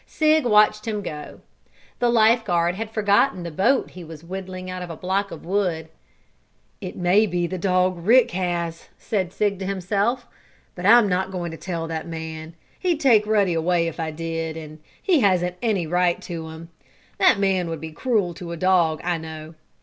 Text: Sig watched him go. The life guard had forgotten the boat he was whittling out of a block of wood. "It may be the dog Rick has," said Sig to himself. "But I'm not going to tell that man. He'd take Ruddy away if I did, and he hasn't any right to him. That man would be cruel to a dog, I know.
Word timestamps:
Sig 0.07 0.45
watched 0.47 0.87
him 0.87 1.03
go. 1.03 1.41
The 1.99 2.09
life 2.09 2.43
guard 2.43 2.73
had 2.73 2.89
forgotten 2.89 3.43
the 3.43 3.51
boat 3.51 3.91
he 3.91 4.03
was 4.03 4.23
whittling 4.23 4.67
out 4.67 4.81
of 4.81 4.89
a 4.89 4.95
block 4.95 5.29
of 5.29 5.45
wood. 5.45 5.89
"It 6.81 6.95
may 6.95 7.27
be 7.27 7.45
the 7.45 7.59
dog 7.59 7.99
Rick 8.03 8.31
has," 8.31 8.89
said 8.97 9.31
Sig 9.31 9.59
to 9.59 9.65
himself. 9.67 10.25
"But 10.73 10.87
I'm 10.87 11.07
not 11.07 11.29
going 11.29 11.51
to 11.51 11.55
tell 11.57 11.87
that 11.87 12.07
man. 12.07 12.55
He'd 12.79 12.99
take 12.99 13.27
Ruddy 13.27 13.53
away 13.53 13.85
if 13.87 13.99
I 13.99 14.09
did, 14.09 14.57
and 14.57 14.79
he 14.99 15.19
hasn't 15.19 15.57
any 15.61 15.85
right 15.85 16.19
to 16.23 16.49
him. 16.49 16.69
That 17.19 17.37
man 17.37 17.69
would 17.69 17.79
be 17.79 17.91
cruel 17.91 18.33
to 18.33 18.51
a 18.51 18.57
dog, 18.57 19.01
I 19.03 19.19
know. 19.19 19.53